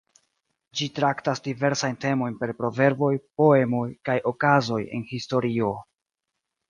Ĝi 0.79 0.85
traktas 0.99 1.41
diversajn 1.47 1.99
temojn 2.07 2.37
per 2.39 2.53
proverboj, 2.61 3.11
poemoj, 3.43 3.85
kaj 4.09 4.19
okazoj 4.33 4.81
en 4.99 5.05
historio. 5.13 5.71